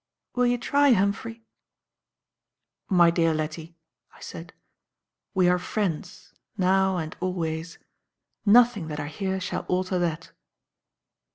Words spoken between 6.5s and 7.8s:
now and always.